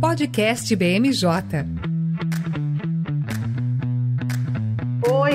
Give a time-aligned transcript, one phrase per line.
[0.00, 1.93] Podcast BMJ.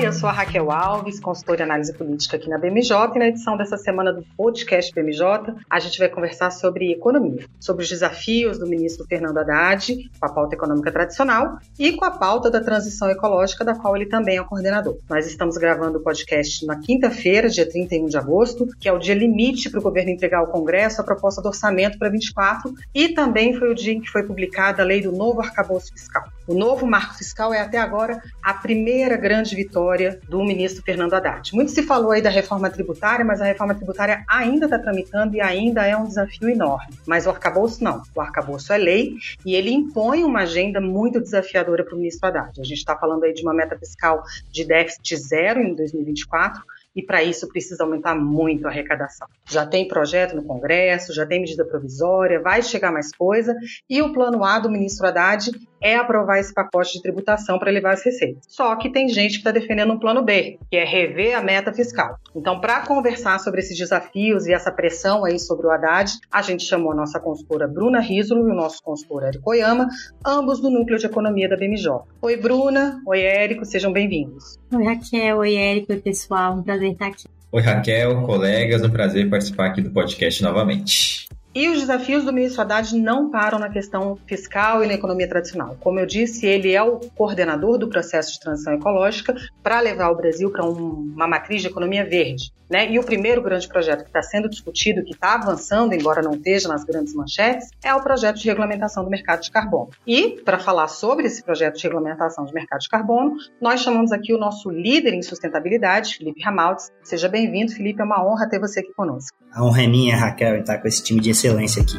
[0.00, 3.28] Oi, eu sou a Raquel Alves, consultora em análise política aqui na BMJ, e na
[3.28, 5.22] edição dessa semana do podcast BMJ,
[5.68, 10.32] a gente vai conversar sobre economia, sobre os desafios do ministro Fernando Haddad com a
[10.32, 14.40] pauta econômica tradicional e com a pauta da transição ecológica, da qual ele também é
[14.40, 14.96] o coordenador.
[15.06, 19.14] Nós estamos gravando o podcast na quinta-feira, dia 31 de agosto, que é o dia
[19.14, 23.52] limite para o governo entregar ao Congresso a proposta do orçamento para 24, e também
[23.52, 26.24] foi o dia em que foi publicada a lei do novo arcabouço fiscal.
[26.48, 29.89] O novo marco fiscal é até agora a primeira grande vitória
[30.28, 31.54] do ministro Fernando Haddad.
[31.54, 35.40] Muito se falou aí da reforma tributária, mas a reforma tributária ainda está tramitando e
[35.40, 36.94] ainda é um desafio enorme.
[37.06, 38.02] Mas o arcabouço não.
[38.14, 39.14] O arcabouço é lei
[39.44, 42.60] e ele impõe uma agenda muito desafiadora para o ministro Haddad.
[42.60, 46.62] A gente está falando aí de uma meta fiscal de déficit zero em 2024
[46.94, 49.28] e para isso precisa aumentar muito a arrecadação.
[49.48, 53.54] Já tem projeto no Congresso, já tem medida provisória, vai chegar mais coisa
[53.88, 57.94] e o plano A do ministro Haddad é aprovar esse pacote de tributação para levar
[57.94, 58.44] as receitas.
[58.48, 61.72] Só que tem gente que está defendendo um plano B, que é rever a meta
[61.72, 62.16] fiscal.
[62.34, 66.64] Então, para conversar sobre esses desafios e essa pressão aí sobre o Haddad, a gente
[66.64, 69.88] chamou a nossa consultora Bruna Risolo e o nosso consultor Érico Oyama,
[70.24, 71.90] ambos do Núcleo de Economia da BMJ.
[72.20, 73.00] Oi, Bruna.
[73.06, 73.64] Oi, Érico.
[73.64, 74.58] Sejam bem-vindos.
[74.72, 75.38] Oi, Raquel.
[75.38, 75.92] Oi, Érico.
[75.92, 76.54] Oi, pessoal.
[76.54, 77.24] Um prazer estar aqui.
[77.52, 78.82] Oi, Raquel, colegas.
[78.82, 81.29] Um prazer participar aqui do podcast novamente.
[81.52, 85.76] E os desafios do ministro Haddad não param na questão fiscal e na economia tradicional.
[85.80, 90.16] Como eu disse, ele é o coordenador do processo de transição ecológica para levar o
[90.16, 92.52] Brasil para um, uma matriz de economia verde.
[92.70, 92.88] Né?
[92.92, 96.68] E o primeiro grande projeto que está sendo discutido, que está avançando, embora não esteja
[96.68, 99.90] nas grandes manchetes, é o projeto de regulamentação do mercado de carbono.
[100.06, 104.32] E, para falar sobre esse projeto de regulamentação do mercado de carbono, nós chamamos aqui
[104.32, 106.92] o nosso líder em sustentabilidade, Felipe Ramaldes.
[107.02, 109.36] Seja bem-vindo, Felipe, é uma honra ter você aqui conosco.
[109.52, 111.96] A honra é minha, Raquel, estar com esse time de excelência aqui.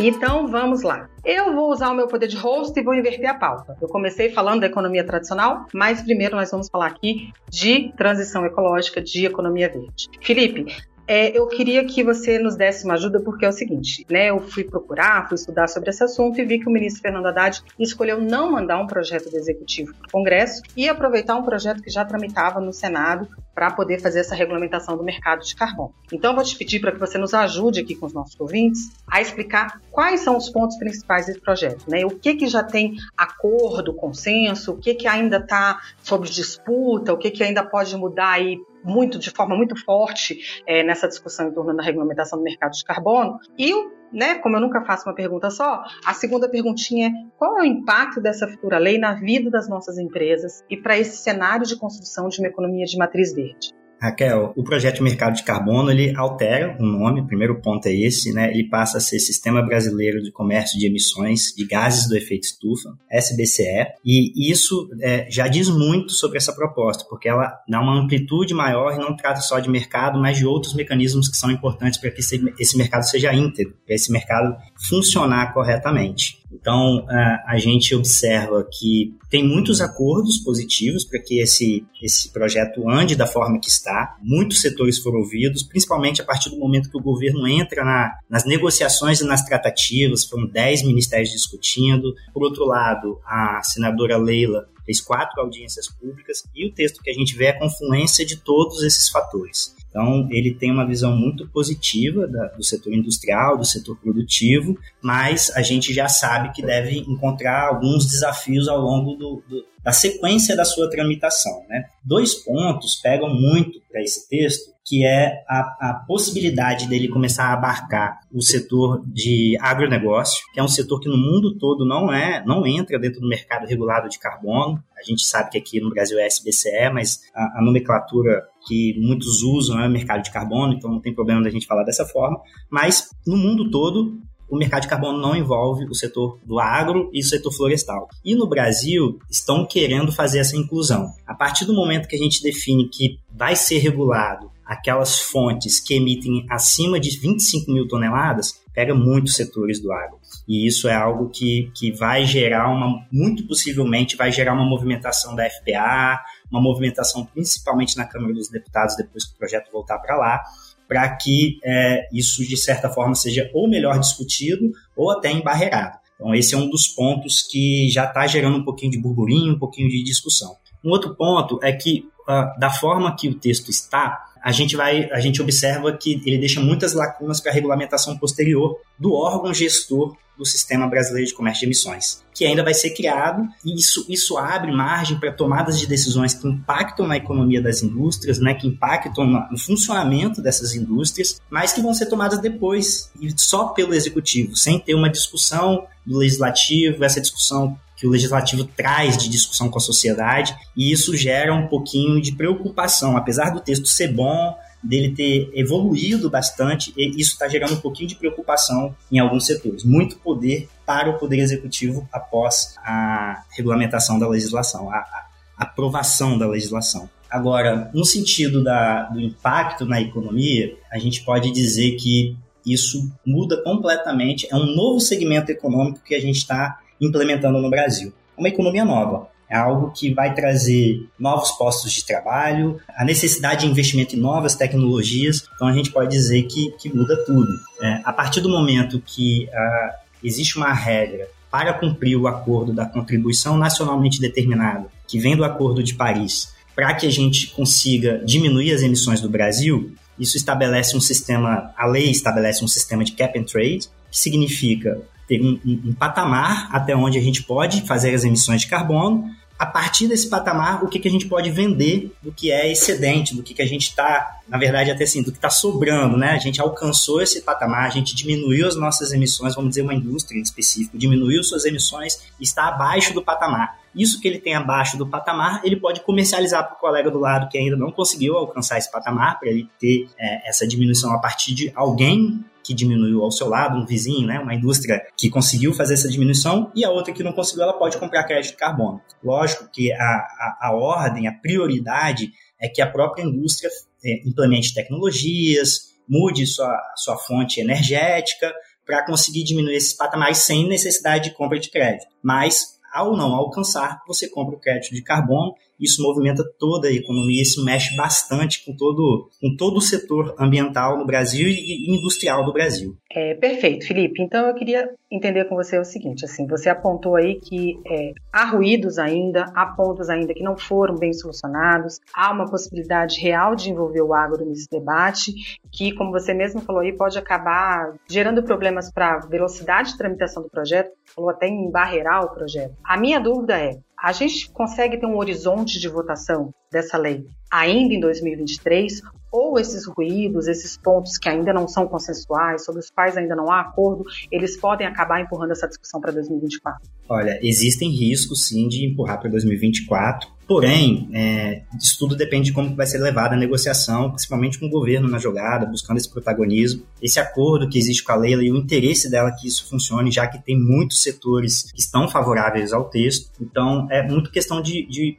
[0.00, 1.08] Então vamos lá.
[1.24, 3.76] Eu vou usar o meu poder de host e vou inverter a pauta.
[3.80, 9.00] Eu comecei falando da economia tradicional, mas primeiro nós vamos falar aqui de transição ecológica,
[9.00, 10.08] de economia verde.
[10.22, 10.66] Felipe,
[11.08, 14.26] é, eu queria que você nos desse uma ajuda, porque é o seguinte, né?
[14.28, 17.62] Eu fui procurar, fui estudar sobre esse assunto e vi que o ministro Fernando Haddad
[17.78, 21.88] escolheu não mandar um projeto do executivo para o Congresso e aproveitar um projeto que
[21.88, 25.92] já tramitava no Senado para poder fazer essa regulamentação do mercado de carbono.
[26.12, 28.90] Então, eu vou te pedir para que você nos ajude aqui com os nossos ouvintes
[29.10, 32.04] a explicar quais são os pontos principais desse projeto, né?
[32.04, 37.16] O que que já tem acordo, consenso, o que que ainda está sob disputa, o
[37.16, 41.52] que que ainda pode mudar aí muito de forma muito forte é, nessa discussão em
[41.52, 43.38] torno da regulamentação do mercado de carbono.
[43.58, 43.72] E,
[44.12, 47.64] né, como eu nunca faço uma pergunta só, a segunda perguntinha é qual é o
[47.64, 52.28] impacto dessa futura lei na vida das nossas empresas e para esse cenário de construção
[52.28, 53.77] de uma economia de matriz verde?
[54.00, 58.32] Raquel, o projeto mercado de carbono ele altera o nome, o primeiro ponto é esse,
[58.32, 58.50] né?
[58.50, 62.96] Ele passa a ser Sistema Brasileiro de Comércio de Emissões de Gases do Efeito Estufa,
[63.10, 68.54] SBCE, e isso é, já diz muito sobre essa proposta, porque ela dá uma amplitude
[68.54, 72.10] maior e não trata só de mercado, mas de outros mecanismos que são importantes para
[72.10, 74.56] que esse mercado seja íntegro, para esse mercado
[74.88, 76.37] funcionar corretamente.
[76.50, 77.06] Então,
[77.46, 83.26] a gente observa que tem muitos acordos positivos para que esse, esse projeto ande da
[83.26, 84.16] forma que está.
[84.22, 88.44] Muitos setores foram ouvidos, principalmente a partir do momento que o governo entra na, nas
[88.44, 90.24] negociações e nas tratativas.
[90.24, 92.14] Foram 10 ministérios discutindo.
[92.32, 97.14] Por outro lado, a senadora Leila fez quatro audiências públicas e o texto que a
[97.14, 99.76] gente vê é a confluência de todos esses fatores.
[99.88, 105.50] Então, ele tem uma visão muito positiva da, do setor industrial, do setor produtivo, mas
[105.56, 110.54] a gente já sabe que deve encontrar alguns desafios ao longo do, do, da sequência
[110.54, 111.64] da sua tramitação.
[111.68, 111.84] Né?
[112.04, 117.52] Dois pontos pegam muito para esse texto, que é a, a, possibilidade dele começar a
[117.52, 122.42] abarcar o setor de agronegócio, que é um setor que no mundo todo não é,
[122.46, 124.82] não entra dentro do mercado regulado de carbono.
[124.96, 129.42] A gente sabe que aqui no Brasil é SBCE, mas a, a nomenclatura que muitos
[129.42, 132.38] usam é mercado de carbono, então não tem problema da gente falar dessa forma.
[132.70, 137.20] Mas no mundo todo o mercado de carbono não envolve o setor do agro e
[137.20, 138.08] o setor florestal.
[138.24, 141.12] E no Brasil, estão querendo fazer essa inclusão.
[141.26, 145.94] A partir do momento que a gente define que vai ser regulado aquelas fontes que
[145.94, 150.18] emitem acima de 25 mil toneladas, pega muitos setores do agro.
[150.46, 155.34] E isso é algo que, que vai gerar uma, muito possivelmente, vai gerar uma movimentação
[155.34, 160.16] da FPA, uma movimentação principalmente na Câmara dos Deputados depois que o projeto voltar para
[160.16, 160.42] lá,
[160.88, 165.98] para que é, isso, de certa forma, seja ou melhor discutido ou até embarreirado.
[166.14, 169.58] Então, esse é um dos pontos que já está gerando um pouquinho de burburinho, um
[169.58, 170.56] pouquinho de discussão.
[170.84, 175.10] Um outro ponto é que, uh, da forma que o texto está, a gente vai,
[175.10, 180.16] a gente observa que ele deixa muitas lacunas para a regulamentação posterior do órgão gestor
[180.38, 184.38] do Sistema Brasileiro de Comércio de Emissões, que ainda vai ser criado, e isso, isso
[184.38, 189.26] abre margem para tomadas de decisões que impactam na economia das indústrias, né, que impactam
[189.26, 194.78] no funcionamento dessas indústrias, mas que vão ser tomadas depois, e só pelo executivo, sem
[194.78, 199.80] ter uma discussão do legislativo, essa discussão que o legislativo traz de discussão com a
[199.80, 205.50] sociedade, e isso gera um pouquinho de preocupação, apesar do texto ser bom, dele ter
[205.54, 209.82] evoluído bastante, isso está gerando um pouquinho de preocupação em alguns setores.
[209.82, 215.26] Muito poder para o Poder Executivo após a regulamentação da legislação, a, a
[215.58, 217.10] aprovação da legislação.
[217.28, 223.62] Agora, no sentido da, do impacto na economia, a gente pode dizer que isso muda
[223.62, 228.12] completamente, é um novo segmento econômico que a gente está implementando no Brasil.
[228.36, 229.28] Uma economia nova.
[229.50, 234.54] É algo que vai trazer novos postos de trabalho, a necessidade de investimento em novas
[234.54, 235.48] tecnologias.
[235.54, 237.48] Então a gente pode dizer que, que muda tudo.
[237.80, 242.84] É, a partir do momento que uh, existe uma regra para cumprir o acordo da
[242.84, 248.72] contribuição nacionalmente determinada, que vem do Acordo de Paris, para que a gente consiga diminuir
[248.72, 253.38] as emissões do Brasil, isso estabelece um sistema, a lei estabelece um sistema de cap
[253.38, 258.14] and trade, que significa ter um, um, um, patamar até onde a gente pode fazer
[258.14, 262.14] as emissões de carbono a partir desse patamar, o que, que a gente pode vender
[262.22, 265.32] do que é excedente, do que, que a gente está, na verdade, até assim, do
[265.32, 266.30] que está sobrando, né?
[266.30, 270.38] A gente alcançou esse patamar, a gente diminuiu as nossas emissões, vamos dizer, uma indústria
[270.38, 273.76] em específico, diminuiu suas emissões e está abaixo do patamar.
[273.92, 277.48] Isso que ele tem abaixo do patamar, ele pode comercializar para o colega do lado
[277.48, 281.52] que ainda não conseguiu alcançar esse patamar, para ele ter é, essa diminuição a partir
[281.52, 285.94] de alguém que diminuiu ao seu lado, um vizinho, né, uma indústria que conseguiu fazer
[285.94, 289.00] essa diminuição, e a outra que não conseguiu, ela pode comprar crédito de carbono.
[289.24, 292.30] Lógico que a, a, a ordem, a prioridade
[292.60, 293.70] é que a própria indústria
[294.04, 298.52] é, implemente tecnologias, mude sua, sua fonte energética
[298.84, 302.04] para conseguir diminuir esses patamares sem necessidade de compra de crédito.
[302.22, 305.54] Mas ao não alcançar, você compra o crédito de carbono.
[305.80, 310.98] Isso movimenta toda a economia, isso mexe bastante com todo, com todo o setor ambiental
[310.98, 312.96] no Brasil e industrial do Brasil.
[313.10, 314.22] É, perfeito, Felipe.
[314.22, 318.44] Então eu queria entender com você o seguinte: assim, você apontou aí que é, há
[318.44, 323.70] ruídos ainda, há pontos ainda que não foram bem solucionados, há uma possibilidade real de
[323.70, 325.32] envolver o agro nesse debate,
[325.72, 330.42] que, como você mesmo falou aí, pode acabar gerando problemas para a velocidade de tramitação
[330.42, 332.74] do projeto, falou até em barreirar o projeto.
[332.84, 337.94] A minha dúvida é: a gente consegue ter um horizonte de votação dessa lei ainda
[337.94, 339.00] em 2023
[339.30, 343.50] ou esses ruídos, esses pontos que ainda não são consensuais, sobre os quais ainda não
[343.50, 346.88] há acordo, eles podem acabar empurrando essa discussão para 2024?
[347.08, 352.74] Olha, existem riscos sim de empurrar para 2024, porém, é, isso tudo depende de como
[352.74, 357.20] vai ser levada a negociação, principalmente com o governo na jogada, buscando esse protagonismo, esse
[357.20, 360.42] acordo que existe com a Leila e o interesse dela que isso funcione, já que
[360.42, 363.30] tem muitos setores que estão favoráveis ao texto.
[363.38, 365.18] Então, é muito questão de, de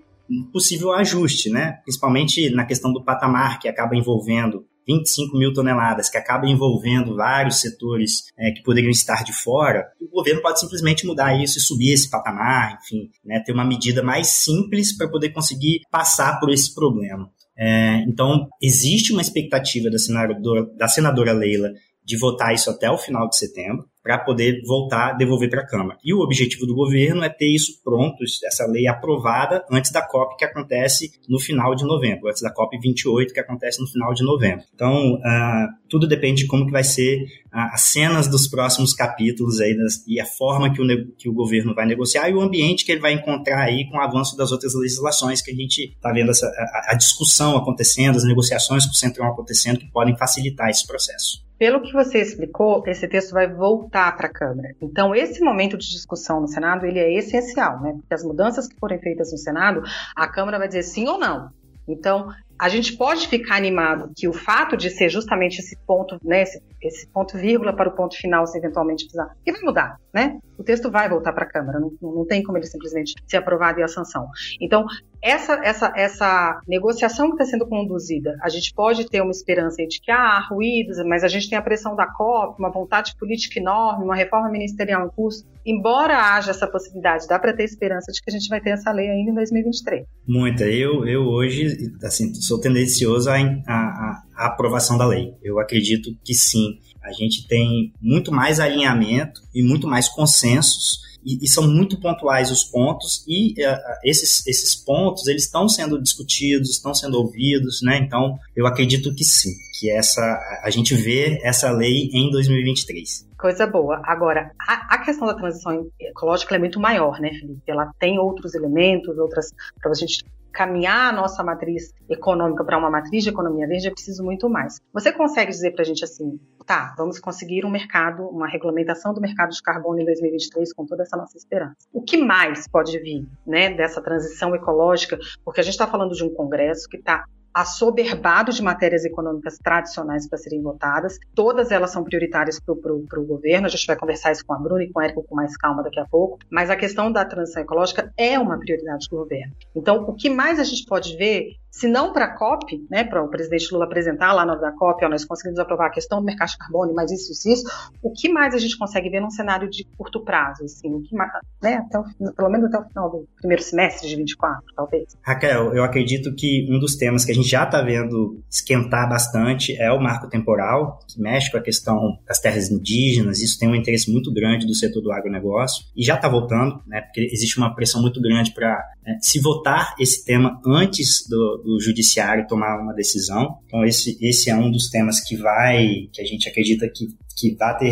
[0.52, 1.80] possível ajuste, né?
[1.84, 7.62] Principalmente na questão do patamar, que acaba envolvendo 25 mil toneladas, que acaba envolvendo vários
[7.62, 11.94] setores é, que poderiam estar de fora, o governo pode simplesmente mudar isso e subir
[11.94, 16.74] esse patamar, enfim, né, ter uma medida mais simples para poder conseguir passar por esse
[16.74, 17.30] problema.
[17.62, 21.69] É, então, existe uma expectativa da senadora, da senadora Leila
[22.09, 25.99] de votar isso até o final de setembro para poder voltar, devolver para a Câmara.
[26.04, 30.35] E o objetivo do governo é ter isso pronto, essa lei aprovada antes da COP
[30.35, 34.23] que acontece no final de novembro, antes da COP 28 que acontece no final de
[34.23, 34.66] novembro.
[34.73, 37.21] Então, uh, tudo depende de como que vai ser
[37.54, 40.85] uh, as cenas dos próximos capítulos aí das, e a forma que o,
[41.16, 44.01] que o governo vai negociar e o ambiente que ele vai encontrar aí com o
[44.01, 48.23] avanço das outras legislações que a gente está vendo essa, a, a discussão acontecendo, as
[48.23, 51.48] negociações com o Centrão acontecendo que podem facilitar esse processo.
[51.59, 54.73] Pelo que você explicou, esse texto vai voltar para a Câmara.
[54.81, 57.92] Então, esse momento de discussão no Senado, ele é essencial, né?
[57.92, 59.83] Porque as mudanças que forem feitas no Senado,
[60.16, 61.51] a Câmara vai dizer sim ou não.
[61.85, 66.42] Então, a gente pode ficar animado que o fato de ser justamente esse ponto, né,
[66.42, 70.37] esse, esse ponto vírgula para o ponto final, se eventualmente precisar, que vai mudar, né?
[70.57, 73.80] O texto vai voltar para a Câmara, não, não tem como ele simplesmente ser aprovado
[73.80, 74.28] e a sanção.
[74.59, 74.85] Então,
[75.21, 79.99] essa, essa, essa negociação que está sendo conduzida, a gente pode ter uma esperança de
[80.01, 83.59] que ah, há ruídos, mas a gente tem a pressão da COP, uma vontade política
[83.59, 85.45] enorme, uma reforma ministerial em curso.
[85.66, 88.92] Embora haja essa possibilidade, dá para ter esperança de que a gente vai ter essa
[88.92, 90.06] lei ainda em 2023.
[90.28, 90.63] Muita.
[90.63, 95.33] Eu, eu hoje assim, sou tendencioso à, aprovação da lei.
[95.44, 96.79] Eu acredito que sim.
[97.03, 102.49] A gente tem muito mais alinhamento e muito mais consensos e, e, são muito pontuais
[102.49, 107.97] os pontos e uh, esses, esses pontos eles estão sendo discutidos, estão sendo ouvidos, né?
[107.97, 110.21] Então eu acredito que sim, que essa
[110.63, 113.27] a gente vê essa lei em 2023.
[113.37, 114.01] Coisa boa.
[114.06, 117.61] Agora, a, a questão da transição ecológica é muito maior, né, Felipe?
[117.68, 119.49] Ela tem outros elementos, outras
[119.81, 120.23] para a gente
[120.59, 124.75] caminhar a nossa matriz econômica para uma matriz de economia verde, é preciso muito mais.
[124.94, 129.21] Você consegue dizer para a gente assim, tá, vamos conseguir um mercado, uma regulamentação do
[129.21, 131.78] mercado de carbono em 2023 com toda essa nossa esperança.
[131.94, 135.18] O que mais pode vir, né, dessa transição ecológica?
[135.45, 140.27] Porque a gente está falando de um congresso que está assoberbado de matérias econômicas tradicionais
[140.27, 141.18] para serem votadas.
[141.33, 143.68] Todas elas são prioritárias para o governo.
[143.68, 145.83] A gente vai conversar isso com a Bruna e com o Érico com mais calma
[145.83, 146.39] daqui a pouco.
[146.49, 149.53] Mas a questão da transição ecológica é uma prioridade do governo.
[149.75, 153.24] Então, o que mais a gente pode ver se não para a COP, né, para
[153.24, 156.26] o presidente Lula apresentar lá na da COP, ó, nós conseguimos aprovar a questão do
[156.26, 157.64] mercado de carbono, mas isso, isso, isso,
[158.04, 161.16] o que mais a gente consegue ver num cenário de curto prazo, assim, o que
[161.16, 161.31] mais,
[161.64, 165.06] né, até o, pelo menos até o final do primeiro semestre de 24, talvez?
[165.21, 169.74] Raquel, eu acredito que um dos temas que a gente já está vendo esquentar bastante
[169.81, 173.76] é o marco temporal, que mexe com a questão das terras indígenas, isso tem um
[173.76, 177.74] interesse muito grande do setor do agronegócio, e já está voltando, né, porque existe uma
[177.74, 182.94] pressão muito grande para né, se votar esse tema antes do, do judiciário tomar uma
[182.94, 183.57] decisão.
[183.66, 187.07] Então esse, esse é um dos temas que vai, que a gente acredita que,
[187.38, 187.90] que vai ter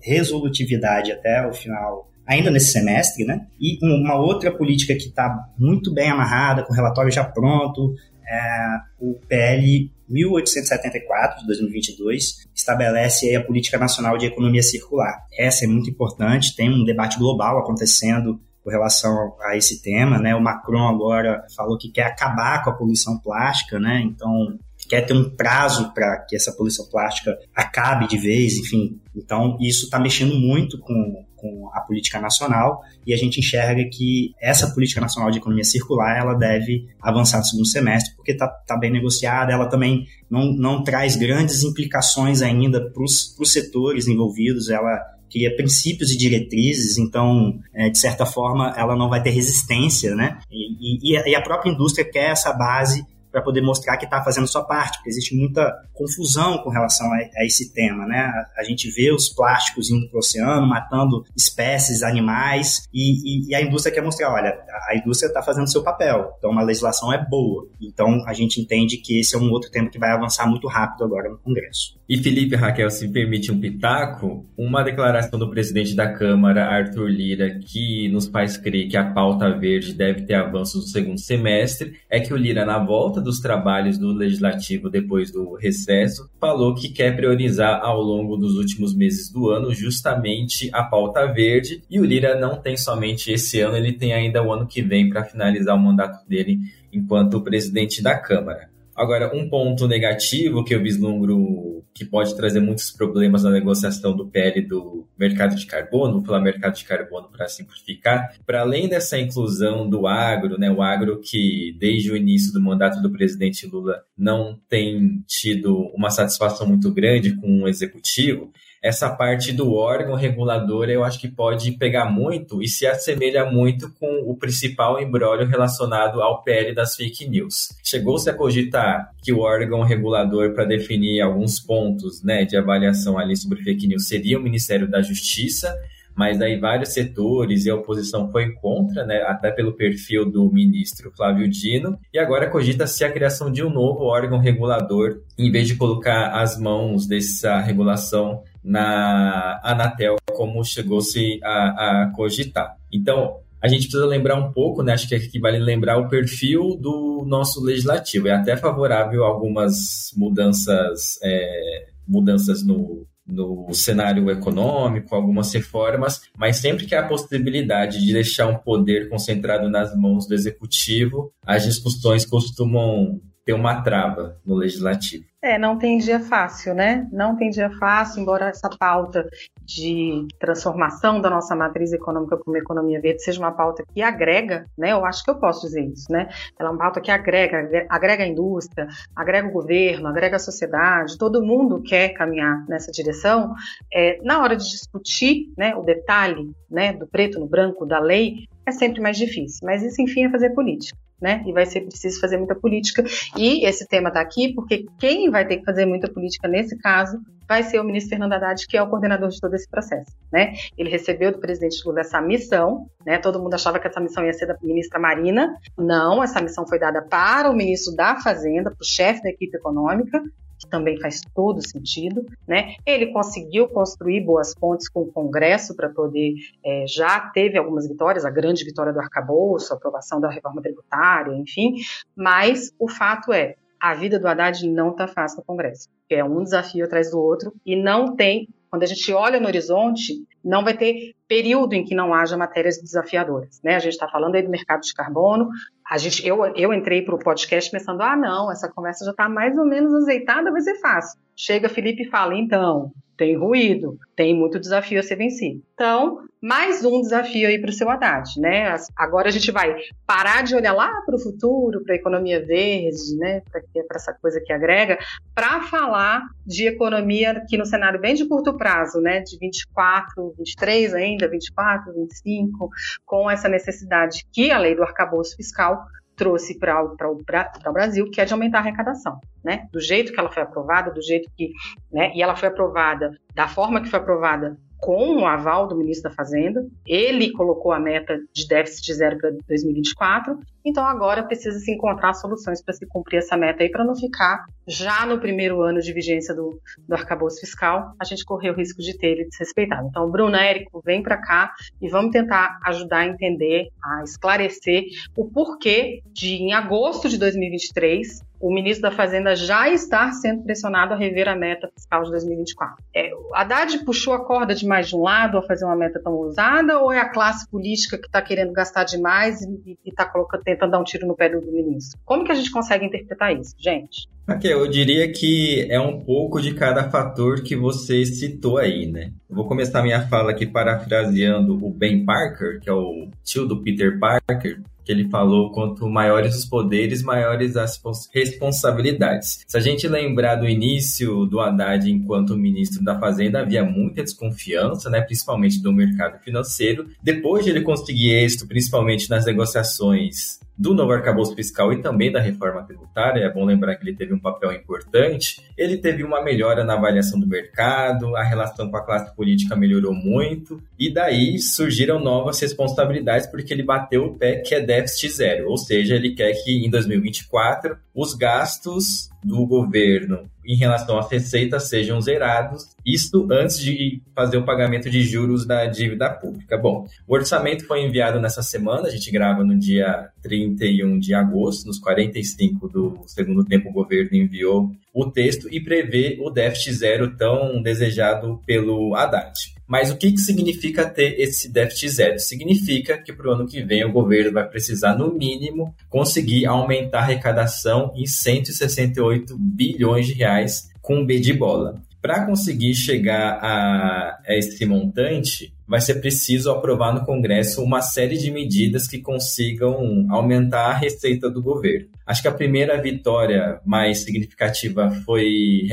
[0.00, 3.46] resolutividade até o final ainda nesse semestre, né?
[3.60, 7.92] E uma outra política que está muito bem amarrada, com o relatório já pronto,
[8.30, 15.24] é o PL 1874 de 2022 estabelece a política nacional de economia circular.
[15.36, 20.34] Essa é muito importante, tem um debate global acontecendo com relação a esse tema, né?
[20.34, 24.00] O Macron agora falou que quer acabar com a poluição plástica, né?
[24.04, 24.58] Então
[24.88, 29.00] quer ter um prazo para que essa poluição plástica acabe de vez, enfim.
[29.14, 34.32] Então isso está mexendo muito com, com a política nacional e a gente enxerga que
[34.40, 38.76] essa política nacional de economia circular ela deve avançar no segundo semestre porque está tá
[38.76, 45.19] bem negociada, ela também não, não traz grandes implicações ainda para os setores envolvidos, ela
[45.30, 50.38] cria princípios e diretrizes, então, é, de certa forma, ela não vai ter resistência, né?
[50.50, 54.46] E, e, e a própria indústria quer essa base para poder mostrar que está fazendo
[54.46, 58.18] sua parte, porque existe muita confusão com relação a, a esse tema, né?
[58.18, 63.50] A, a, gente vê os plásticos indo para o oceano, matando espécies, animais, e, e,
[63.50, 64.58] e, a indústria quer mostrar, olha,
[64.88, 67.68] a indústria está fazendo seu papel, então a legislação é boa.
[67.80, 71.04] Então a gente entende que esse é um outro tema que vai avançar muito rápido
[71.04, 71.98] agora no Congresso.
[72.08, 77.60] E Felipe Raquel, se permite um pitaco, uma declaração do presidente da Câmara, Arthur Lira,
[77.60, 82.18] que nos faz crer que a pauta verde deve ter avanços no segundo semestre, é
[82.18, 87.14] que o Lira, na volta dos trabalhos do Legislativo depois do recesso, falou que quer
[87.14, 91.82] priorizar ao longo dos últimos meses do ano justamente a pauta verde.
[91.90, 95.08] E o Lira não tem somente esse ano, ele tem ainda o ano que vem
[95.08, 96.58] para finalizar o mandato dele
[96.92, 98.69] enquanto presidente da Câmara.
[99.00, 104.28] Agora, um ponto negativo que eu vislumbro que pode trazer muitos problemas na negociação do
[104.28, 109.18] PL do mercado de carbono, vou falar mercado de carbono para simplificar, para além dessa
[109.18, 114.02] inclusão do agro, né, o agro que desde o início do mandato do presidente Lula
[114.18, 120.88] não tem tido uma satisfação muito grande com o executivo, essa parte do órgão regulador
[120.88, 126.22] eu acho que pode pegar muito e se assemelha muito com o principal embrólio relacionado
[126.22, 127.68] ao PL das fake news.
[127.84, 133.36] Chegou-se a cogitar que o órgão regulador para definir alguns pontos né, de avaliação ali
[133.36, 135.76] sobre fake news seria o Ministério da Justiça,
[136.14, 141.10] mas daí vários setores e a oposição foi contra, né, até pelo perfil do ministro
[141.16, 145.76] Flávio Dino, e agora cogita-se a criação de um novo órgão regulador, em vez de
[145.76, 152.76] colocar as mãos dessa regulação na Anatel, como chegou-se a, a cogitar.
[152.92, 154.94] Então, a gente precisa lembrar um pouco, né?
[154.94, 158.28] Acho que aqui vale lembrar o perfil do nosso legislativo.
[158.28, 166.56] É até favorável a algumas mudanças, é, mudanças no, no cenário econômico, algumas reformas, mas
[166.56, 171.64] sempre que há a possibilidade de deixar um poder concentrado nas mãos do executivo, as
[171.64, 175.24] discussões costumam ter uma trava no legislativo.
[175.42, 177.08] É, não tem dia fácil, né?
[177.10, 179.26] Não tem dia fácil, embora essa pauta
[179.74, 184.92] de transformação da nossa matriz econômica como economia verde seja uma pauta que agrega, né?
[184.92, 186.28] Eu acho que eu posso dizer isso, né?
[186.58, 191.16] Ela é uma pauta que agrega, agrega a indústria, agrega o governo, agrega a sociedade,
[191.16, 193.54] todo mundo quer caminhar nessa direção.
[193.92, 198.48] É, na hora de discutir, né, o detalhe, né, do preto no branco da lei,
[198.66, 199.60] é sempre mais difícil.
[199.62, 200.98] Mas isso, enfim, é fazer política.
[201.20, 201.42] né?
[201.46, 203.04] E vai ser preciso fazer muita política.
[203.36, 207.20] E esse tema está aqui porque quem vai ter que fazer muita política nesse caso
[207.50, 210.54] vai ser o ministro Fernando Haddad, que é o coordenador de todo esse processo, né?
[210.78, 213.18] Ele recebeu do presidente Lula essa missão, né?
[213.18, 215.52] Todo mundo achava que essa missão ia ser da ministra Marina.
[215.76, 219.56] Não, essa missão foi dada para o ministro da Fazenda, para o chefe da equipe
[219.56, 220.22] econômica,
[220.60, 222.76] que também faz todo sentido, né?
[222.86, 228.24] Ele conseguiu construir boas pontes com o Congresso para poder, é, já teve algumas vitórias,
[228.24, 231.74] a grande vitória do arcabouço, a aprovação da reforma tributária, enfim,
[232.14, 236.42] mas o fato é, a vida do Haddad não está fácil no Congresso, é um
[236.42, 240.76] desafio atrás do outro e não tem, quando a gente olha no horizonte, não vai
[240.76, 243.74] ter período em que não haja matérias desafiadoras, né?
[243.74, 245.48] A gente está falando aí do mercado de carbono,
[245.88, 249.28] a gente, eu, eu entrei para o podcast pensando, ah, não, essa conversa já está
[249.28, 251.18] mais ou menos azeitada, vai ser fácil.
[251.36, 255.62] Chega Felipe e fala, então, tem ruído, tem muito desafio a ser vencido.
[255.74, 258.74] Então, mais um desafio aí para o seu Haddad, né?
[258.96, 263.16] Agora a gente vai parar de olhar lá para o futuro, para a economia verde,
[263.18, 263.42] né?
[263.50, 264.98] Para essa coisa que agrega,
[265.34, 269.20] para falar de economia aqui no cenário bem de curto prazo, né?
[269.20, 272.70] De 24, 23 ainda, 24, 25,
[273.04, 275.84] com essa necessidade que a lei do arcabouço fiscal
[276.16, 279.66] trouxe para o Brasil, que é de aumentar a arrecadação, né?
[279.70, 281.50] Do jeito que ela foi aprovada, do jeito que,
[281.92, 282.12] né?
[282.14, 286.16] E ela foi aprovada da forma que foi aprovada com o aval do ministro da
[286.16, 286.66] Fazenda.
[286.86, 290.38] Ele colocou a meta de déficit zero para 2024.
[290.64, 294.44] Então agora precisa se encontrar soluções para se cumprir essa meta aí, para não ficar
[294.66, 298.80] já no primeiro ano de vigência do, do arcabouço fiscal, a gente correr o risco
[298.80, 299.88] de ter ele desrespeitado.
[299.88, 304.84] Então, Bruno, Érico, vem para cá e vamos tentar ajudar a entender, a esclarecer
[305.16, 310.94] o porquê de, em agosto de 2023, o ministro da Fazenda já está sendo pressionado
[310.94, 312.82] a rever a meta fiscal de 2024.
[312.94, 316.12] É, Haddad puxou a corda de mais de um lado a fazer uma meta tão
[316.12, 320.10] ousada ou é a classe política que está querendo gastar demais e está
[320.44, 321.98] tentando dar um tiro no pé do, ministro?
[322.04, 324.08] Como que a gente consegue interpretar isso, gente?
[324.30, 329.12] Ok, eu diria que é um pouco de cada fator que você citou aí, né?
[329.28, 333.60] Eu vou começar minha fala aqui parafraseando o Ben Parker, que é o tio do
[333.60, 337.80] Peter Parker, que ele falou: quanto maiores os poderes, maiores as
[338.14, 339.44] responsabilidades.
[339.48, 344.88] Se a gente lembrar do início do Haddad enquanto ministro da Fazenda, havia muita desconfiança,
[344.88, 346.86] né, principalmente do mercado financeiro.
[347.02, 352.20] Depois de ele conseguir êxito, principalmente nas negociações do novo arcabouço fiscal e também da
[352.20, 356.62] reforma tributária, é bom lembrar que ele teve um papel importante, ele teve uma melhora
[356.64, 361.98] na avaliação do mercado, a relação com a classe política melhorou muito, e daí surgiram
[361.98, 366.34] novas responsabilidades porque ele bateu o pé que é déficit zero, ou seja, ele quer
[366.44, 373.58] que em 2024 os gastos do governo em relação às receitas sejam zerados, isto antes
[373.58, 376.56] de fazer o pagamento de juros da dívida pública.
[376.58, 381.66] Bom, o orçamento foi enviado nessa semana, a gente grava no dia 31 de agosto,
[381.66, 387.16] nos 45 do segundo tempo o governo enviou o texto e prevê o déficit zero
[387.16, 389.32] tão desejado pelo Haddad.
[389.66, 392.18] Mas o que, que significa ter esse déficit zero?
[392.18, 396.98] Significa que para o ano que vem o governo vai precisar, no mínimo, conseguir aumentar
[396.98, 401.80] a arrecadação em 168 bilhões de reais com B de bola.
[402.02, 408.18] Para conseguir chegar a, a esse montante, vai ser preciso aprovar no Congresso uma série
[408.18, 411.86] de medidas que consigam aumentar a receita do governo.
[412.04, 415.68] Acho que a primeira vitória mais significativa foi,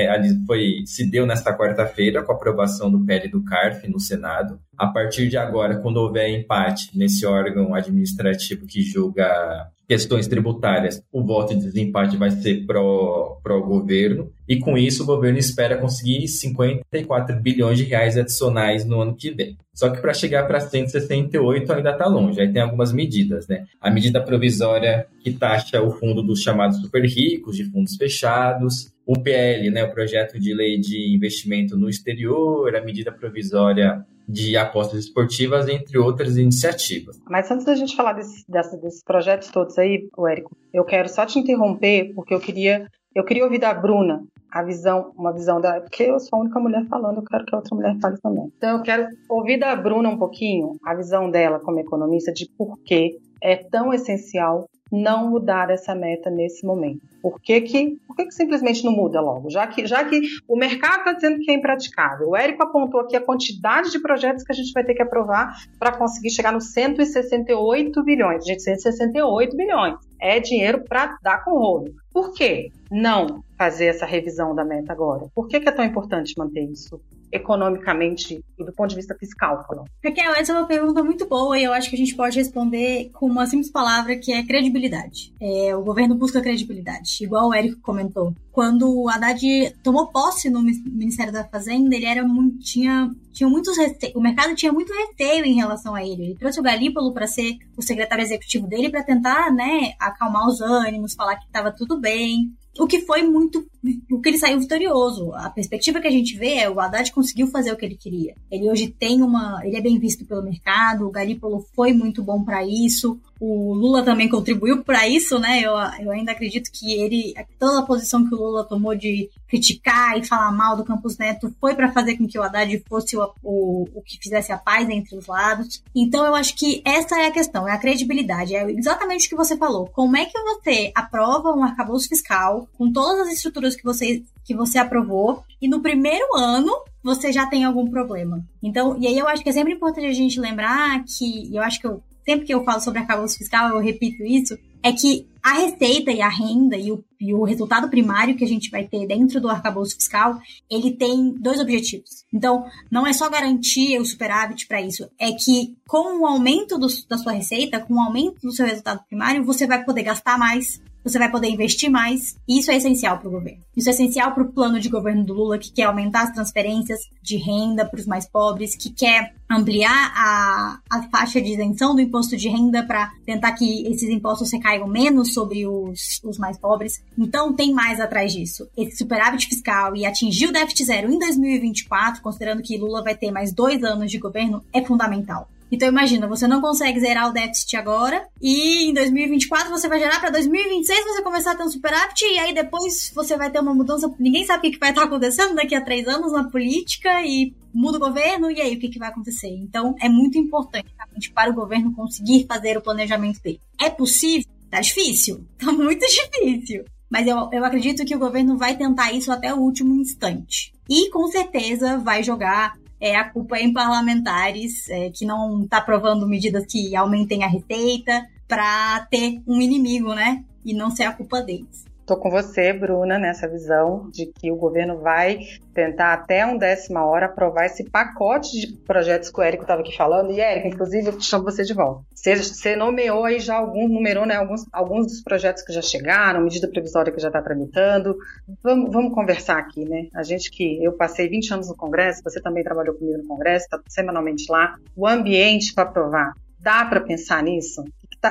[0.46, 4.60] foi se deu nesta quarta-feira com a aprovação do PL do CARF no Senado.
[4.78, 11.24] A partir de agora, quando houver empate nesse órgão administrativo que julga questões tributárias, o
[11.24, 17.40] voto de desempate vai ser pró-governo, pró e com isso o governo espera conseguir 54
[17.40, 19.58] bilhões de reais adicionais no ano que vem.
[19.74, 23.66] Só que para chegar para 168 ainda está longe, aí tem algumas medidas, né?
[23.80, 29.18] A medida provisória que taxa o fundo dos chamados super ricos, de fundos fechados, o
[29.18, 35.06] PL, né, o projeto de lei de investimento no exterior, a medida provisória de apostas
[35.06, 37.18] esportivas, entre outras iniciativas.
[37.30, 41.26] Mas antes da gente falar desse, dessa, desses projetos todos aí, Érico, eu quero só
[41.26, 45.80] te interromper, porque eu queria, eu queria ouvir da Bruna a visão, uma visão da.
[45.80, 48.52] Porque eu sou a única mulher falando, eu quero que a outra mulher fale também.
[48.58, 52.78] Então eu quero ouvir da Bruna um pouquinho a visão dela como economista de por
[52.84, 57.02] que é tão essencial não mudar essa meta nesse momento?
[57.22, 59.50] Por que, que, por que, que simplesmente não muda logo?
[59.50, 62.30] Já que, já que o mercado está dizendo que é impraticável.
[62.30, 65.56] O Érico apontou aqui a quantidade de projetos que a gente vai ter que aprovar
[65.78, 68.46] para conseguir chegar nos 168 bilhões.
[68.46, 71.94] Gente, 168 bilhões é dinheiro para dar com rolo.
[72.14, 75.28] Por que não fazer essa revisão da meta agora?
[75.36, 77.00] Por que, que é tão importante manter isso
[77.32, 79.88] economicamente e do ponto de vista fiscal falando.
[80.04, 83.10] Raquel, essa é uma pergunta muito boa e eu acho que a gente pode responder
[83.14, 85.34] com uma simples palavra que é credibilidade.
[85.40, 88.34] É, o governo busca credibilidade, igual o Érico comentou.
[88.58, 89.40] Quando o Haddad
[89.84, 93.78] tomou posse no Ministério da Fazenda, ele era muito, tinha, tinha muitos
[94.16, 96.24] o mercado tinha muito receio em relação a ele.
[96.24, 100.60] Ele trouxe o Galípolo para ser o secretário executivo dele para tentar, né, acalmar os
[100.60, 103.66] ânimos, falar que estava tudo bem o que foi muito.
[104.12, 105.34] O que ele saiu vitorioso.
[105.34, 108.36] A perspectiva que a gente vê é o Haddad conseguiu fazer o que ele queria.
[108.52, 109.62] Ele hoje tem uma.
[109.64, 113.20] Ele é bem visto pelo mercado, o Galípolo foi muito bom para isso.
[113.40, 115.62] O Lula também contribuiu para isso, né?
[115.62, 117.34] Eu, eu ainda acredito que ele.
[117.60, 121.54] Toda a posição que o Lula tomou de criticar e falar mal do Campos Neto
[121.60, 124.90] foi para fazer com que o Haddad fosse o, o, o que fizesse a paz
[124.90, 125.84] entre os lados.
[125.96, 128.56] Então eu acho que essa é a questão, é a credibilidade.
[128.56, 129.88] É exatamente o que você falou.
[129.88, 134.56] Como é que você aprova um arcabouço fiscal com todas as estruturas que você, que
[134.56, 136.72] você aprovou e no primeiro ano
[137.08, 138.44] você já tem algum problema.
[138.62, 141.80] Então, e aí eu acho que é sempre importante a gente lembrar que, eu acho
[141.80, 145.54] que eu sempre que eu falo sobre arcabouço fiscal, eu repito isso, é que a
[145.54, 149.08] receita e a renda e o, e o, resultado primário que a gente vai ter
[149.08, 150.38] dentro do arcabouço fiscal,
[150.70, 152.26] ele tem dois objetivos.
[152.34, 156.88] Então, não é só garantir o superávit para isso, é que com o aumento do,
[157.08, 160.82] da sua receita, com o aumento do seu resultado primário, você vai poder gastar mais,
[161.08, 163.60] você vai poder investir mais, e isso é essencial para o governo.
[163.76, 167.00] Isso é essencial para o plano de governo do Lula, que quer aumentar as transferências
[167.22, 172.02] de renda para os mais pobres, que quer ampliar a, a faixa de isenção do
[172.02, 177.02] imposto de renda para tentar que esses impostos recaiam menos sobre os, os mais pobres.
[177.18, 178.68] Então, tem mais atrás disso.
[178.76, 183.32] Esse superávit fiscal e atingir o déficit zero em 2024, considerando que Lula vai ter
[183.32, 185.48] mais dois anos de governo, é fundamental.
[185.72, 190.20] Então imagina, você não consegue zerar o déficit agora e em 2024 você vai gerar
[190.20, 193.74] para 2026 você começar a ter um superávit e aí depois você vai ter uma
[193.74, 194.12] mudança.
[194.18, 197.98] Ninguém sabe o que vai estar acontecendo daqui a três anos na política e muda
[197.98, 199.50] o governo e aí o que, vai acontecer.
[199.50, 200.88] Então é muito importante
[201.34, 203.60] para o governo conseguir fazer o planejamento dele.
[203.80, 204.48] É possível?
[204.70, 206.86] Tá difícil, tá muito difícil.
[207.10, 210.74] Mas eu, eu acredito que o governo vai tentar isso até o último instante.
[210.90, 215.78] E com certeza vai jogar é, a culpa é em parlamentares é, que não está
[215.78, 220.44] aprovando medidas que aumentem a receita para ter um inimigo, né?
[220.66, 221.86] E não ser a culpa deles.
[222.08, 225.40] Estou com você, Bruna, nessa visão de que o governo vai
[225.74, 229.94] tentar até um décima hora aprovar esse pacote de projetos que o Érico estava aqui
[229.94, 230.32] falando.
[230.32, 232.06] E, Érico, inclusive, eu chamo você de volta.
[232.16, 236.46] Você, você nomeou aí já alguns, numerou né, alguns, alguns dos projetos que já chegaram,
[236.46, 238.16] medida previsória que já está tramitando.
[238.64, 240.08] Vamos, vamos conversar aqui, né?
[240.16, 243.66] A gente que eu passei 20 anos no Congresso, você também trabalhou comigo no Congresso,
[243.66, 244.76] está semanalmente lá.
[244.96, 247.84] O ambiente para aprovar, dá para pensar nisso?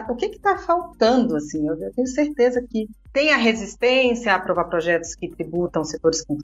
[0.09, 1.37] o que está faltando?
[1.37, 6.35] Assim, eu, tenho certeza que tem a resistência a aprovar projetos que tributam setores que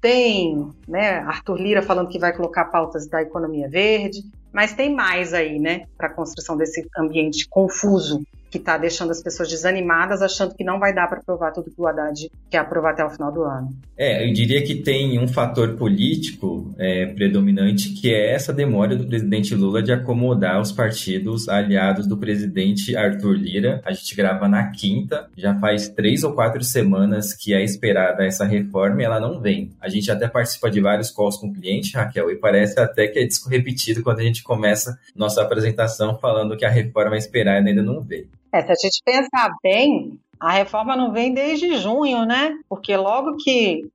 [0.00, 5.34] tem né, Arthur Lira falando que vai colocar pautas da economia verde, mas tem mais
[5.34, 8.22] aí, né, para a construção desse ambiente confuso
[8.54, 11.80] que está deixando as pessoas desanimadas, achando que não vai dar para aprovar tudo que
[11.80, 13.68] o Haddad quer aprovar até o final do ano.
[13.98, 19.08] É, eu diria que tem um fator político é, predominante, que é essa demora do
[19.08, 23.82] presidente Lula de acomodar os partidos aliados do presidente Arthur Lira.
[23.84, 28.44] A gente grava na quinta, já faz três ou quatro semanas que é esperada essa
[28.44, 29.72] reforma e ela não vem.
[29.80, 33.18] A gente até participa de vários calls com o cliente, Raquel, e parece até que
[33.18, 37.68] é disco repetido quando a gente começa nossa apresentação falando que a reforma é esperada
[37.68, 38.28] ainda não veio.
[38.54, 42.56] É, se a gente pensar bem, a reforma não vem desde junho, né?
[42.68, 43.90] Porque logo que,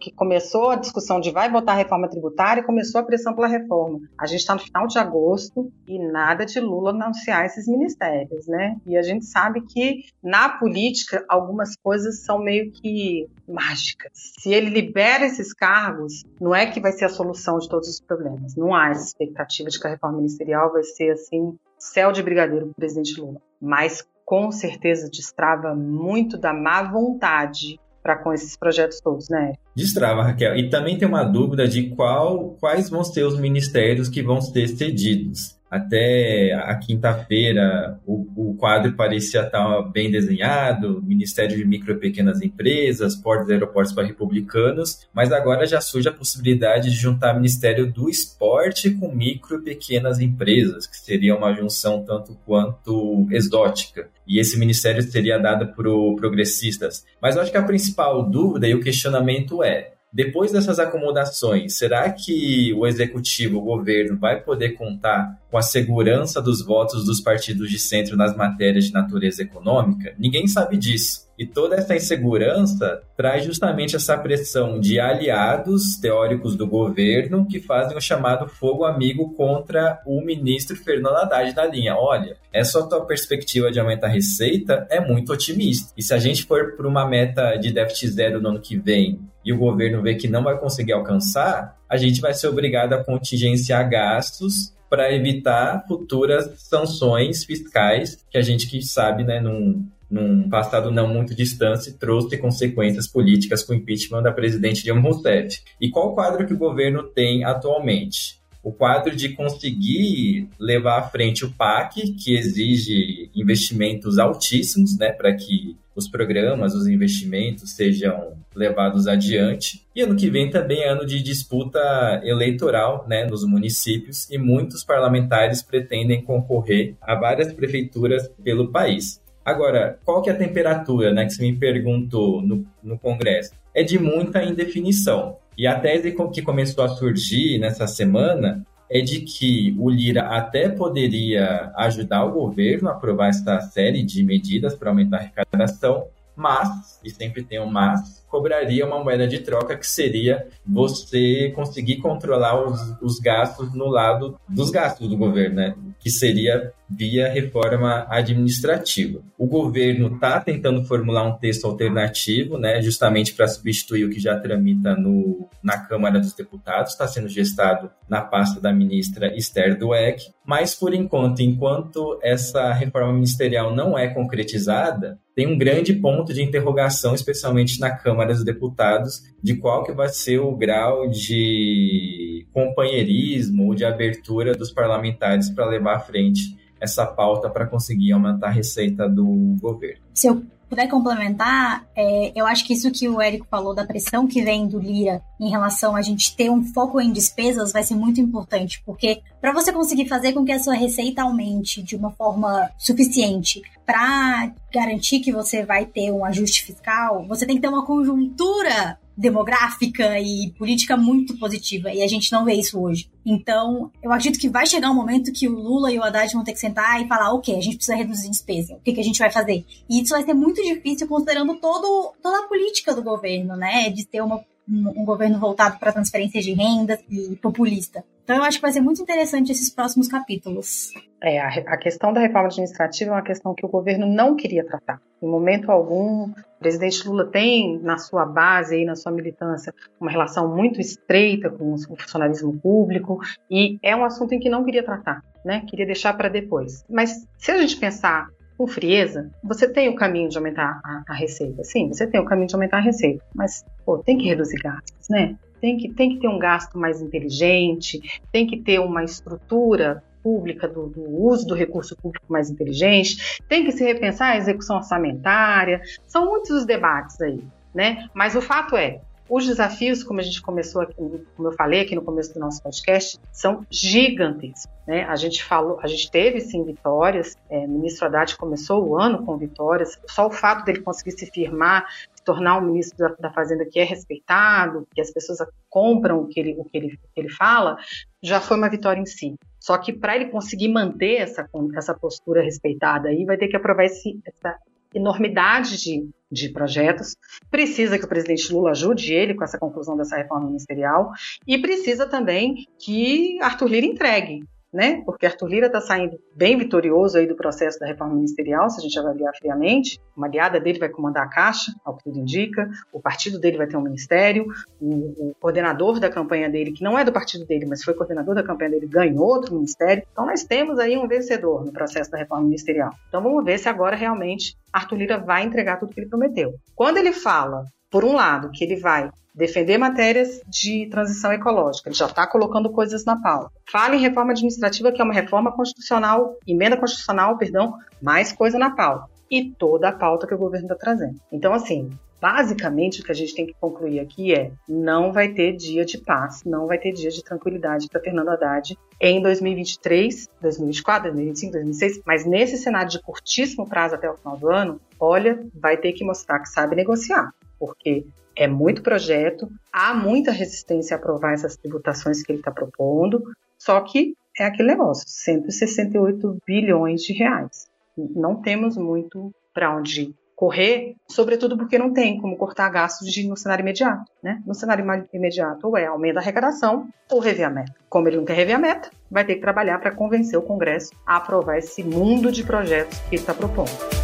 [0.00, 4.00] que começou a discussão de vai votar a reforma tributária, começou a pressão pela reforma.
[4.18, 8.78] A gente está no final de agosto e nada de Lula anunciar esses ministérios, né?
[8.86, 14.32] E a gente sabe que na política algumas coisas são meio que mágicas.
[14.40, 18.00] Se ele libera esses cargos, não é que vai ser a solução de todos os
[18.00, 18.56] problemas.
[18.56, 22.66] Não há essa expectativa de que a reforma ministerial vai ser assim céu de brigadeiro
[22.66, 28.56] para o presidente Lula, mas com certeza destrava muito da má vontade para com esses
[28.56, 29.54] projetos todos, né?
[29.74, 30.56] Destrava, Raquel.
[30.56, 34.68] E também tem uma dúvida de qual, quais vão ser os ministérios que vão ser
[34.68, 41.98] cedidos até a quinta-feira o, o, quadro parecia estar bem desenhado, Ministério de Micro e
[41.98, 47.34] Pequenas Empresas, portos e aeroportos para republicanos, mas agora já surge a possibilidade de juntar
[47.34, 54.08] Ministério do Esporte com micro e pequenas empresas, que seria uma junção tanto quanto exótica.
[54.26, 57.04] E esse ministério seria dado para progressistas.
[57.20, 62.10] Mas eu acho que a principal dúvida e o questionamento é: depois dessas acomodações, será
[62.10, 67.70] que o executivo, o governo, vai poder contar com a segurança dos votos dos partidos
[67.70, 70.14] de centro nas matérias de natureza econômica?
[70.18, 71.28] Ninguém sabe disso.
[71.38, 77.96] E toda essa insegurança traz justamente essa pressão de aliados teóricos do governo que fazem
[77.96, 81.94] o chamado fogo amigo contra o ministro Fernando Haddad na linha.
[81.94, 85.92] Olha, essa tua perspectiva de aumentar a receita é muito otimista.
[85.96, 89.20] E se a gente for para uma meta de déficit zero no ano que vem
[89.48, 93.02] e o governo vê que não vai conseguir alcançar, a gente vai ser obrigado a
[93.02, 100.48] contingenciar gastos para evitar futuras sanções fiscais que a gente que sabe, né, não num
[100.48, 105.60] passado não muito distante, trouxe consequências políticas com o impeachment da presidente Dilma Rousseff.
[105.80, 108.37] E qual o quadro que o governo tem atualmente?
[108.68, 115.34] O quadro de conseguir levar à frente o PAC, que exige investimentos altíssimos, né, para
[115.34, 119.86] que os programas, os investimentos sejam levados adiante.
[119.96, 121.80] E ano que vem também é ano de disputa
[122.22, 129.18] eleitoral né, nos municípios e muitos parlamentares pretendem concorrer a várias prefeituras pelo país.
[129.42, 133.52] Agora, qual que é a temperatura, né, que você me perguntou no, no Congresso?
[133.74, 135.38] É de muita indefinição.
[135.58, 140.68] E a tese que começou a surgir nessa semana é de que o Lira até
[140.68, 146.06] poderia ajudar o governo a aprovar essa série de medidas para aumentar a arrecadação,
[146.38, 151.96] mas, e sempre tem um mas, cobraria uma moeda de troca que seria você conseguir
[151.96, 155.74] controlar os, os gastos no lado dos gastos do governo, né?
[155.98, 159.20] Que seria via reforma administrativa.
[159.36, 164.38] O governo está tentando formular um texto alternativo, né, justamente para substituir o que já
[164.38, 170.30] tramita no, na Câmara dos Deputados, está sendo gestado na pasta da ministra Esther Dweck,
[170.46, 176.42] mas por enquanto, enquanto essa reforma ministerial não é concretizada, tem um grande ponto de
[176.42, 183.68] interrogação, especialmente na Câmara dos Deputados, de qual que vai ser o grau de companheirismo
[183.68, 188.50] ou de abertura dos parlamentares para levar à frente essa pauta para conseguir aumentar a
[188.50, 190.02] receita do governo.
[190.12, 194.26] Se eu puder complementar, é, eu acho que isso que o Érico falou da pressão
[194.26, 197.94] que vem do Lira em relação a gente ter um foco em despesas vai ser
[197.94, 202.10] muito importante, porque para você conseguir fazer com que a sua receita aumente de uma
[202.10, 207.68] forma suficiente para garantir que você vai ter um ajuste fiscal, você tem que ter
[207.68, 213.10] uma conjuntura demográfica e política muito positiva, e a gente não vê isso hoje.
[213.26, 216.44] Então, eu acredito que vai chegar um momento que o Lula e o Haddad vão
[216.44, 219.04] ter que sentar e falar, ok, a gente precisa reduzir despesa, o que, que a
[219.04, 219.64] gente vai fazer?
[219.90, 224.06] E isso vai ser muito difícil considerando todo, toda a política do governo, né, de
[224.06, 228.04] ter uma um, governo voltado para transferência de rendas e populista.
[228.28, 230.92] Então eu acho que vai ser muito interessante esses próximos capítulos.
[231.22, 234.62] É, a, a, questão da reforma administrativa é uma questão que o governo não queria
[234.66, 235.00] tratar.
[235.22, 240.10] Em momento algum, o presidente Lula tem na sua base e na sua militância uma
[240.10, 243.18] relação muito estreita com o funcionalismo público
[243.50, 245.64] e é um assunto em que não queria tratar, né?
[245.66, 246.84] Queria deixar para depois.
[246.86, 251.14] Mas se a gente pensar com frieza, você tem o caminho de aumentar a, a,
[251.14, 251.64] receita.
[251.64, 255.08] Sim, você tem o caminho de aumentar a receita, mas pô, tem que reduzir gastos,
[255.08, 255.34] né?
[255.60, 260.68] Tem que, tem que ter um gasto mais inteligente, tem que ter uma estrutura pública
[260.68, 265.80] do, do, uso do recurso público mais inteligente, tem que se repensar a execução orçamentária.
[266.06, 267.42] São muitos os debates aí,
[267.74, 268.08] né?
[268.12, 271.94] Mas o fato é, os desafios, como a gente começou aqui, como eu falei aqui
[271.94, 274.72] no começo do nosso podcast, são gigantescos.
[274.86, 275.04] Né?
[275.04, 277.36] A gente falou, a gente teve sim vitórias.
[277.50, 280.00] É, o ministro Haddad começou o ano com vitórias.
[280.08, 281.86] Só o fato dele conseguir se firmar,
[282.28, 285.38] tornar um ministro da, da Fazenda que é respeitado, que as pessoas
[285.70, 287.78] compram o que ele, o que ele, o que ele fala,
[288.22, 289.34] já foi uma vitória em si.
[289.58, 293.86] Só que para ele conseguir manter essa, essa postura respeitada aí, vai ter que aprovar
[293.86, 294.58] esse, essa
[294.94, 297.16] enormidade de, de projetos,
[297.50, 301.10] precisa que o presidente Lula ajude ele com essa conclusão dessa reforma ministerial.
[301.46, 305.02] E precisa também que Arthur Lira entregue né?
[305.04, 308.82] Porque Arthur Lira está saindo bem vitorioso aí do processo da reforma ministerial, se a
[308.82, 310.00] gente avaliar friamente.
[310.16, 312.68] Uma aliada dele vai comandar a Caixa, ao que tudo indica.
[312.92, 314.46] O partido dele vai ter um ministério.
[314.80, 318.34] O, o, coordenador da campanha dele, que não é do partido dele, mas foi coordenador
[318.34, 320.04] da campanha dele, ganhou outro ministério.
[320.12, 322.90] Então nós temos aí um vencedor no processo da reforma ministerial.
[323.08, 326.54] Então vamos ver se agora realmente Arthur Lira vai entregar tudo que ele prometeu.
[326.74, 331.96] Quando ele fala, por um lado, que ele vai defender matérias de transição ecológica, ele
[331.96, 333.52] já está colocando coisas na pauta.
[333.70, 338.70] Fala em reforma administrativa, que é uma reforma constitucional, emenda constitucional, perdão, mais coisa na
[338.70, 339.08] pauta.
[339.30, 341.20] E toda a pauta que o governo está trazendo.
[341.30, 345.52] Então, assim, basicamente o que a gente tem que concluir aqui é: não vai ter
[345.54, 351.02] dia de paz, não vai ter dia de tranquilidade para Fernando Haddad em 2023, 2024,
[351.12, 355.76] 2025, 2026, mas nesse cenário de curtíssimo prazo até o final do ano, olha, vai
[355.76, 361.34] ter que mostrar que sabe negociar porque é muito projeto, há muita resistência a aprovar
[361.34, 363.22] essas tributações que ele está propondo,
[363.58, 367.66] só que é aquele negócio, 168 bilhões de reais.
[367.96, 373.36] Não temos muito para onde correr, sobretudo porque não tem como cortar gastos de, no
[373.36, 374.04] cenário imediato.
[374.22, 374.40] Né?
[374.46, 377.74] No cenário imediato, ou é aumento a arrecadação ou rever a meta.
[377.88, 380.92] Como ele não quer rever a meta, vai ter que trabalhar para convencer o Congresso
[381.04, 383.97] a aprovar esse mundo de projetos que ele está propondo.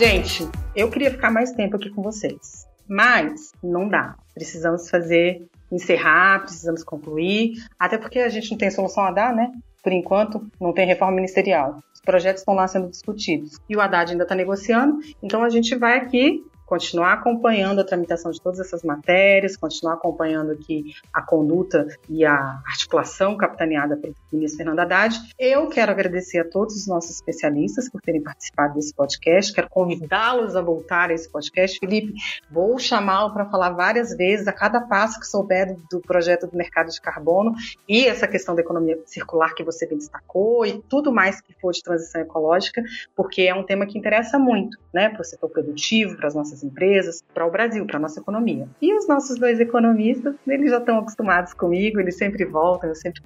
[0.00, 4.16] Gente, eu queria ficar mais tempo aqui com vocês, mas não dá.
[4.32, 9.52] Precisamos fazer, encerrar, precisamos concluir, até porque a gente não tem solução a dar, né?
[9.82, 11.76] Por enquanto, não tem reforma ministerial.
[11.92, 13.58] Os projetos estão lá sendo discutidos.
[13.68, 15.00] E o Haddad ainda está negociando.
[15.22, 20.52] Então, a gente vai aqui continuar acompanhando a tramitação de todas essas matérias, continuar acompanhando
[20.52, 25.20] aqui a conduta e a articulação capitaneada pelo ministro Fernando Haddad.
[25.36, 30.54] Eu quero agradecer a todos os nossos especialistas por terem participado desse podcast, quero convidá-los
[30.54, 31.76] a voltar a esse podcast.
[31.80, 32.14] Felipe,
[32.48, 36.88] vou chamá-lo para falar várias vezes a cada passo que souber do, projeto do mercado
[36.90, 37.52] de carbono
[37.88, 41.72] e essa questão da economia circular que você bem destacou e tudo mais que for
[41.72, 42.80] de transição ecológica,
[43.16, 46.59] porque é um tema que interessa muito né, para o setor produtivo, para as nossas
[46.60, 48.68] nossas empresas, para o Brasil, para a nossa economia.
[48.80, 53.20] E os nossos dois economistas, eles já estão acostumados comigo, eles sempre voltam, eu sempre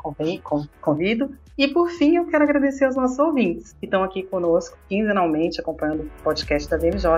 [0.81, 1.31] convido.
[1.57, 6.03] E por fim, eu quero agradecer aos nossos ouvintes que estão aqui conosco quinzenalmente acompanhando
[6.03, 7.11] o podcast da BMJ.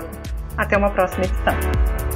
[0.57, 2.06] Até uma próxima edição.